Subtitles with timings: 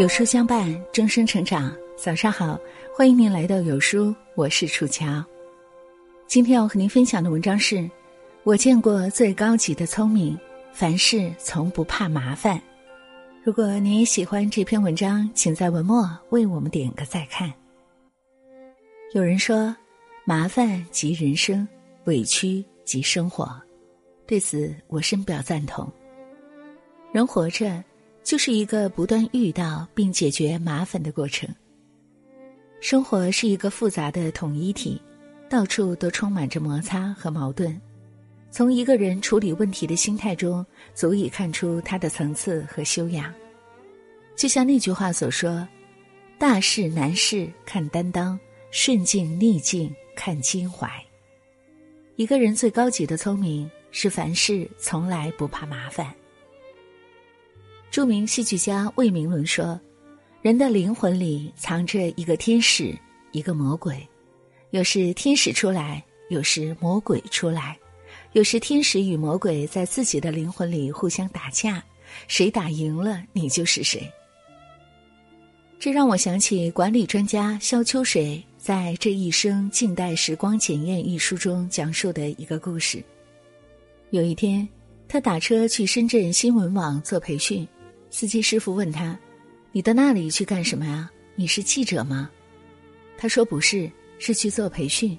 [0.00, 1.70] 有书相伴，终生成长。
[1.94, 2.58] 早上好，
[2.96, 5.22] 欢迎您来到有书，我是楚乔。
[6.26, 7.86] 今天要和您分享的文章是：
[8.42, 10.38] 我见过最高级的聪明，
[10.72, 12.58] 凡事从不怕麻烦。
[13.44, 17.52] 如果您也喜欢这篇文章，请在文末为我们点个再看。
[19.12, 19.76] 有人说，
[20.24, 21.68] 麻烦即人生，
[22.04, 23.54] 委屈即生活。
[24.26, 25.86] 对此，我深表赞同。
[27.12, 27.84] 人活着。
[28.30, 31.52] 就是一个不断遇到并解决麻烦的过程。
[32.80, 35.02] 生活是一个复杂的统一体，
[35.48, 37.76] 到处都充满着摩擦和矛盾。
[38.48, 43.34] 从一个人处理问题的心态中，足以看出他的层次和修养。
[44.36, 45.66] 就像那句话所说
[46.38, 48.38] ：“大事难事看担当，
[48.70, 50.88] 顺境逆境看襟怀。”
[52.14, 56.14] 一个人最高级的聪明是凡事从来不怕麻烦。
[57.90, 59.78] 著名戏剧家魏明伦说
[60.42, 62.96] ：“人的灵魂里藏着一个天使，
[63.32, 64.06] 一个魔鬼。
[64.70, 67.76] 有时天使出来，有时魔鬼出来，
[68.32, 71.82] 有时天使与魔鬼在自己的灵魂里互相打架，
[72.28, 74.08] 谁打赢了，你就是谁。”
[75.80, 83.02] 这让我想起管理专家肖秋水在《这一生近代时光检验》一书中讲述的一个故事。
[84.10, 84.68] 有一天，
[85.08, 87.66] 他打车去深圳新闻网做培训。
[88.10, 89.16] 司机师傅问他
[89.72, 91.08] ：“你到那里去干什么呀？
[91.36, 92.28] 你是记者吗？”
[93.16, 95.16] 他说：“不是，是去做培训。”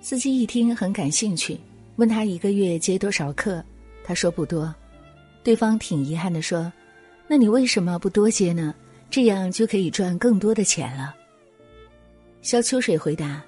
[0.00, 1.58] 司机一听很感兴趣，
[1.96, 3.64] 问他一个月接多少课。
[4.04, 4.72] 他说：“不多。”
[5.42, 6.70] 对方挺遗憾的说
[7.26, 8.74] ：“那你为什么不多接呢？
[9.10, 11.16] 这样就可以赚更多的钱了。”
[12.42, 13.42] 肖秋水回答：“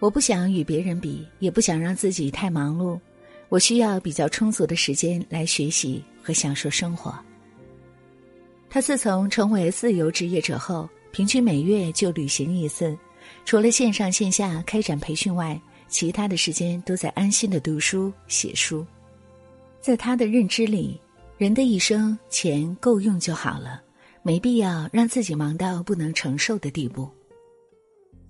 [0.00, 2.98] 我不想与别人比，也不想让自己太忙碌，
[3.48, 7.16] 我需要比较充足的时间来学习和享受生活。”
[8.68, 12.98] 他自从成为自由职业者后，平均每月就旅行一次，
[13.44, 18.84] 除了线上线下开展培训外，其他的时间都在安心的读书写书。
[19.80, 21.00] 在他的认知里，
[21.38, 23.80] 人的一生钱够用就好了，
[24.22, 27.08] 没必要让自己忙到不能承受的地步。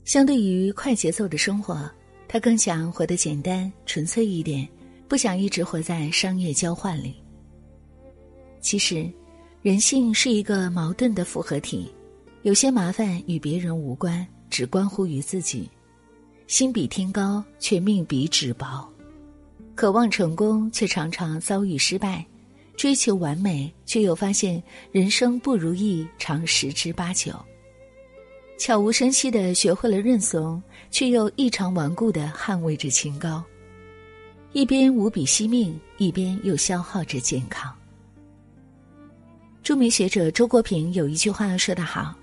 [0.04, 1.90] 相对于快节奏的生活，
[2.28, 4.68] 他更想活得简单纯粹一点，
[5.08, 7.16] 不想一直活在商业交换里。
[8.60, 9.10] 其实。
[9.66, 11.92] 人性是一个矛盾的复合体，
[12.42, 15.68] 有些麻烦与别人无关，只关乎于自己。
[16.46, 18.88] 心比天高，却命比纸薄；
[19.74, 22.24] 渴望成功，却常常遭遇失败；
[22.76, 24.62] 追求完美，却又发现
[24.92, 27.32] 人生不如意常十之八九；
[28.60, 30.62] 悄无声息的学会了认怂，
[30.92, 33.42] 却又异常顽固的捍卫着清高。
[34.52, 37.76] 一边无比惜命，一边又消耗着健康。
[39.66, 42.14] 著名学者周国平有一句话说得好：“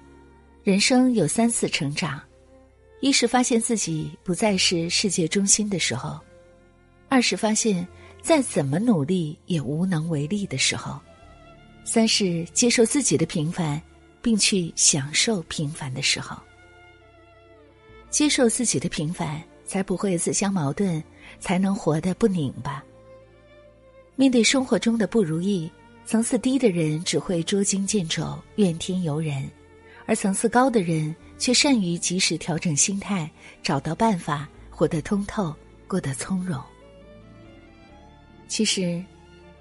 [0.64, 2.22] 人生有三次成长，
[3.02, 6.18] 一是发现自己不再是世界中心的时候；
[7.10, 7.86] 二是发现
[8.22, 10.98] 再怎么努力也无能为力的时候；
[11.84, 13.82] 三是接受自己的平凡，
[14.22, 16.38] 并去享受平凡的时候。
[18.10, 21.04] 接受自己的平凡，才不会自相矛盾，
[21.42, 22.82] 才能活得不拧巴。
[24.16, 25.70] 面对生活中的不如意。”
[26.06, 29.50] 层次低的人只会捉襟见肘、怨天尤人，
[30.06, 33.30] 而层次高的人却善于及时调整心态，
[33.62, 35.56] 找到办法，活得通透，
[35.88, 36.62] 过得从容。
[38.48, 39.04] 其实，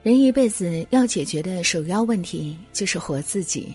[0.03, 3.73] 人一辈子要解决的首要问题就是活自己，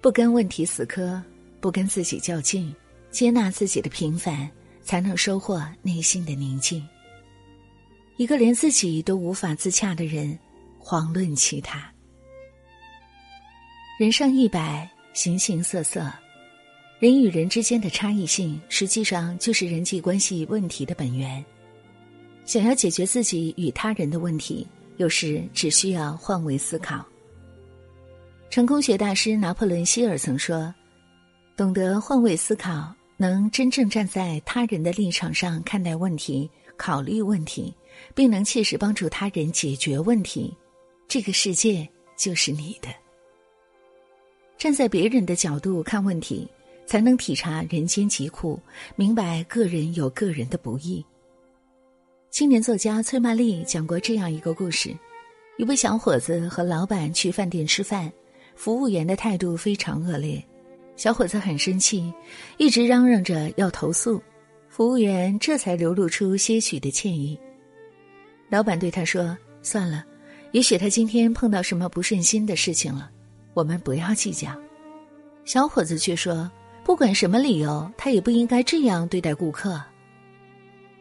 [0.00, 1.22] 不跟问题死磕，
[1.60, 2.74] 不跟自己较劲，
[3.10, 4.50] 接纳自己的平凡，
[4.82, 6.86] 才能收获内心的宁静。
[8.16, 10.36] 一个连自己都无法自洽的人。
[10.86, 11.92] 遑论其他。
[13.98, 16.08] 人生一百，形形色色，
[17.00, 21.44] 人与人之间的差异性，实际上就是人际关系问题的本源。
[22.44, 24.64] 想要解决自己与他人的问题，
[24.96, 27.04] 有时只需要换位思考。
[28.48, 30.72] 成功学大师拿破仑·希尔曾说
[31.58, 37.74] ：“懂得换位思考，能真正站在他人的立场上看待问题、考虑问题，
[38.14, 40.56] 并能切实帮助他人解决问题。”
[41.08, 42.88] 这个世界就是你的。
[44.58, 46.48] 站在别人的角度看问题，
[46.86, 48.58] 才能体察人间疾苦，
[48.96, 51.04] 明白个人有个人的不易。
[52.30, 54.96] 青年作家崔曼丽讲过这样一个故事：
[55.58, 58.12] 一位小伙子和老板去饭店吃饭，
[58.54, 60.42] 服务员的态度非常恶劣，
[60.96, 62.12] 小伙子很生气，
[62.56, 64.20] 一直嚷嚷着要投诉。
[64.68, 67.38] 服务员这才流露出些许的歉意。
[68.50, 70.04] 老板对他说：“算了。”
[70.56, 73.10] 也许他今天碰到什么不顺心的事情了，
[73.52, 74.50] 我们不要计较。
[75.44, 76.50] 小伙子却说
[76.82, 79.78] ：“不管什么理由，他也不应该这样对待顾客。”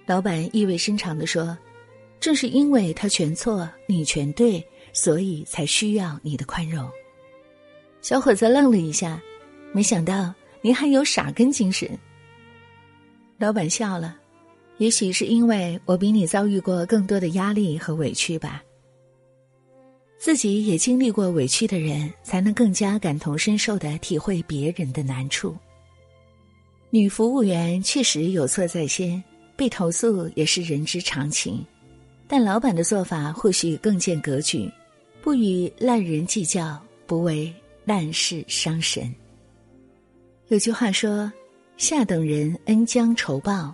[0.06, 1.58] 老板意味深长地说
[2.20, 4.62] ：“正是因为他全错，你全对，
[4.92, 6.86] 所以才需要你的宽容。”
[8.04, 9.22] 小伙子愣了一下，
[9.72, 11.90] 没想到您还有傻根精神。
[13.38, 14.18] 老板笑了，
[14.80, 18.62] 也许是因为我比你遭遇过更多的压力和委屈吧。
[20.26, 25.56] 自己也经历过委屈的人，才能更加感同身受的体会别人的难处。
[26.90, 29.24] 女服务员确实有错在先，
[29.56, 31.64] 被投诉也是人之常情，
[32.28, 34.68] 但老板的做法或许更见格局，
[35.22, 39.14] 不与烂人计较，不为烂事伤神。
[40.48, 41.32] 有句话说
[41.78, 43.72] ：“下等人恩将仇报，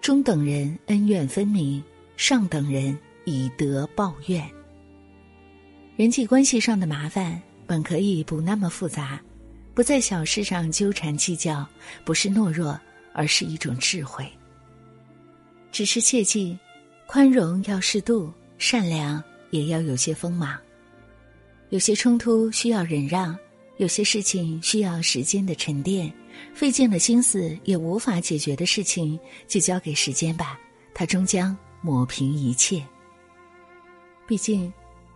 [0.00, 1.80] 中等人恩怨分明，
[2.16, 4.44] 上等人以德报怨。”
[6.02, 9.20] 人际关系上的麻烦本可以不那么复杂，
[9.72, 11.64] 不在小事上纠缠计较，
[12.04, 12.76] 不是懦弱，
[13.12, 14.26] 而是一种智慧。
[15.70, 16.58] 只是切记，
[17.06, 20.58] 宽容要适度，善良也要有些锋芒。
[21.68, 23.38] 有些冲突需要忍让，
[23.76, 26.12] 有些事情需要时间的沉淀，
[26.52, 29.16] 费尽了心思也无法解决的事情，
[29.46, 30.58] 就交给时间吧，
[30.92, 32.84] 它终将抹平一切。
[34.26, 34.72] 毕竟。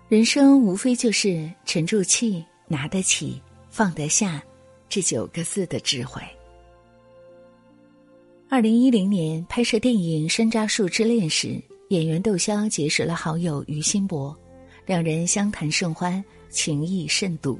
[0.09, 4.41] 人生无非就是沉住气、拿得起、放得下，
[4.89, 6.23] 这九个字的智慧。
[8.49, 14.33] 二零一零年拍摄电影《山楂树之恋》时，演员窦骁结识了好友于心博，
[14.87, 17.59] 两人相谈甚欢，情谊甚笃。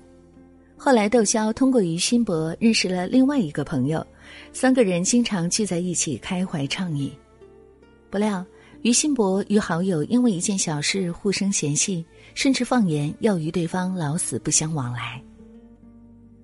[0.77, 4.07] 后来，窦骁通过于心博认识了另外一个朋友，
[4.53, 7.11] 三个人经常聚在一起开怀畅饮。
[8.09, 8.47] 不料。
[8.83, 15.21] 于心博与好友因为一件小事互生嫌隙，甚至放言要与对方老死不相往来。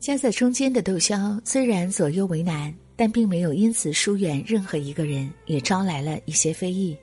[0.00, 6.96] 夹在中间的窦骁虽然左右为难，但并没有因此疏远任何一个人，也招来了一些非议。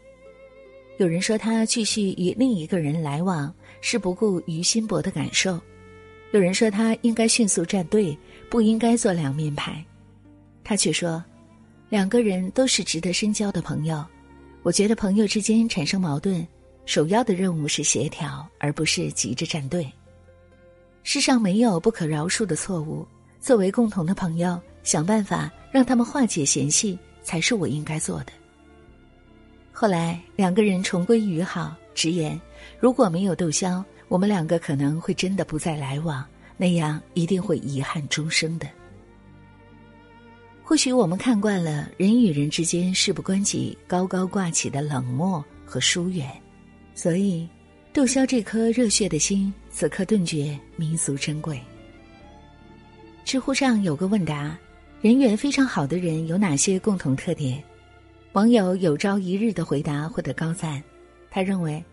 [0.98, 5.58] 有人说他继续与另一个人来往是不顾于心博的感受，
[6.34, 8.18] 有人说他应该迅速站队，
[8.50, 9.82] 不应该做两面派。
[10.62, 11.24] 他却说，
[11.88, 14.06] 两个人都是值得深交的朋友。
[14.69, 16.48] 我觉得朋友之间产生矛盾，
[16.86, 19.92] 首要的任务是协调，而不是急着站队。
[21.01, 23.04] 世上没有不可饶恕的错误，
[23.42, 28.31] 作为共同的朋友，想办法让他们化解嫌隙，才是我应该做的。
[29.71, 32.39] 后来两个人重归于好，直言
[32.80, 36.24] 如果没有窦骁，我们两个可能会真的不再来往，
[36.57, 38.68] 那样一定会遗憾终生的。
[40.69, 46.30] 或许我们看惯了人与人之间事不关己、高高挂起的冷漠和疏远，
[46.94, 47.50] 所以
[47.92, 51.60] 窦骁这颗热血的心此刻顿觉弥足珍贵。
[53.25, 54.56] 知乎上有个问答：
[55.01, 57.63] 人缘非常好的人有哪些共同特点？
[58.33, 60.80] 网友有朝一日的回答获得高赞。
[61.31, 61.83] 他认为，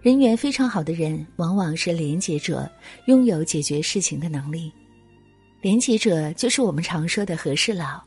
[0.00, 2.66] 人缘非常好的人往往是廉洁者，
[3.04, 4.72] 拥有解决事情的能力。
[5.60, 8.02] 廉洁者就是我们常说的和事佬。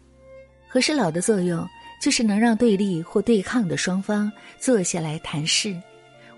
[0.68, 1.68] 和事佬的作用
[2.02, 5.76] 就是能让对立或对抗的双方坐下来谈事，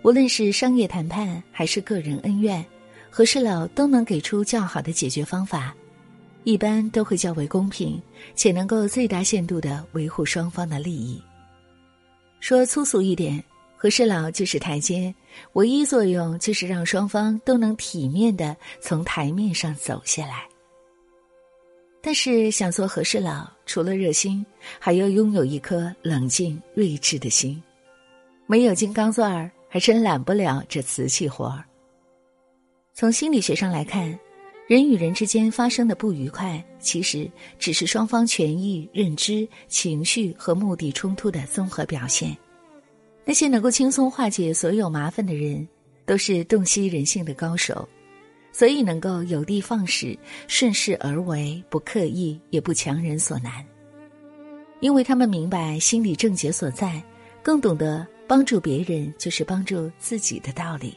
[0.04, 2.66] 无论是商业谈判还是个人恩怨，
[3.10, 5.76] 和事佬都能给出较好的解决方法，
[6.46, 8.02] 一般都会较为公平，
[8.36, 11.22] 且能够最大限度的维护双方的利益。
[12.40, 13.44] 说粗俗一点，
[13.76, 15.14] 和事佬就是台阶，
[15.54, 20.48] 唯一作用就是让双方都能体面的从台面上走下来。
[22.02, 24.46] 但是想做和事佬，除了热心，
[24.80, 27.62] 还要拥有一颗冷静睿智的心。
[28.48, 31.64] 没有金刚钻儿，还真揽不了这瓷器活儿。
[32.94, 34.18] 从心理学上来看，
[34.68, 42.36] 人与人之间发生的不愉快，其实只是双方权益、认知、情绪和目的冲突的综合表现。
[43.26, 45.68] 那些能够轻松化解所有麻烦的人，
[46.06, 47.88] 都是洞悉人性的高手。
[48.52, 53.66] 所以能够有的放矢，顺势而为，不刻意，也不强人所难。
[54.80, 57.04] 因为他们明白心理症结所在，
[57.44, 60.96] 更懂得帮助别人就是帮助自己的道理。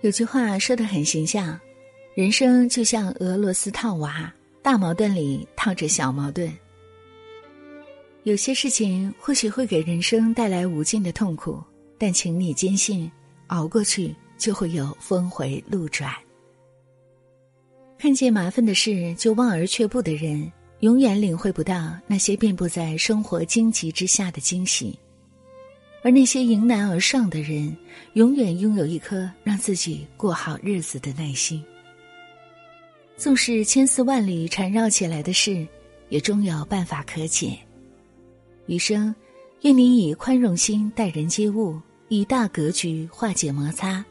[0.00, 1.58] 有句话说的很形象：
[2.14, 4.32] 人生就像俄罗斯套娃，
[4.62, 6.52] 大矛盾里套着小矛盾。
[8.22, 11.62] 有些事情或许会给人生带来无尽的痛苦，
[11.98, 13.10] 但请你坚信，
[13.48, 14.14] 熬过去。
[14.38, 16.12] 就会有峰回路转。
[17.98, 24.98] 看见麻烦的事就望而却步的人永远领会不到那些遍布在生活荆棘之下的惊喜。
[26.04, 27.74] 而那些迎难而上的人
[28.12, 31.64] 永远拥有一颗让自己过好日子的耐心。
[33.16, 35.66] 纵使千丝万缕缠绕起来的事
[36.10, 37.58] 也终有办法可解。
[38.66, 39.14] 余生
[39.62, 44.04] 愿你以宽容心待人接物以大格局化解摩擦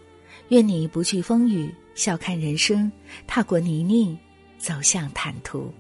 [0.50, 2.92] 愿你不惧风雨笑看人生
[3.28, 4.18] 踏过泥泞
[4.58, 5.72] 走向坦途。